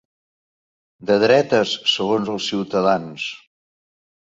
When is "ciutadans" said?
2.55-3.31